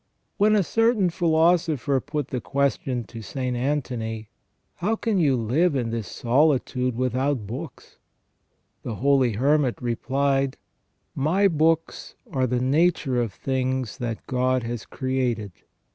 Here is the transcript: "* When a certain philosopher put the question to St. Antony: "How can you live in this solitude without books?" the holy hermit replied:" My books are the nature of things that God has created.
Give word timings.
"* 0.21 0.37
When 0.39 0.55
a 0.55 0.63
certain 0.63 1.11
philosopher 1.11 1.99
put 1.99 2.29
the 2.29 2.41
question 2.41 3.03
to 3.03 3.21
St. 3.21 3.55
Antony: 3.55 4.29
"How 4.77 4.95
can 4.95 5.19
you 5.19 5.35
live 5.37 5.75
in 5.75 5.91
this 5.91 6.07
solitude 6.07 6.95
without 6.95 7.45
books?" 7.45 7.99
the 8.81 8.95
holy 8.95 9.33
hermit 9.33 9.79
replied:" 9.79 10.57
My 11.29 11.47
books 11.47 12.15
are 12.31 12.47
the 12.47 12.59
nature 12.59 13.21
of 13.21 13.31
things 13.31 13.99
that 13.99 14.25
God 14.25 14.63
has 14.63 14.87
created. 14.87 15.51